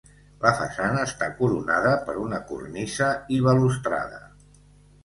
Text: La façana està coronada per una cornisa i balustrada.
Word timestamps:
La 0.45 0.53
façana 0.61 1.03
està 1.09 1.27
coronada 1.41 1.91
per 2.09 2.17
una 2.25 2.41
cornisa 2.49 3.13
i 3.39 3.43
balustrada. 3.51 4.25